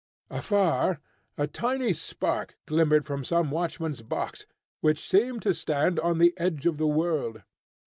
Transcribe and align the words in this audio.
Afar, 0.31 0.99
a 1.37 1.45
tiny 1.45 1.93
spark 1.93 2.57
glimmered 2.65 3.05
from 3.05 3.23
some 3.23 3.51
watchman's 3.51 4.01
box, 4.01 4.47
which 4.79 5.07
seemed 5.07 5.43
to 5.43 5.53
stand 5.53 5.99
on 5.99 6.17
the 6.17 6.33
edge 6.37 6.65
of 6.65 6.77
the 6.77 6.87
world. 6.87 7.43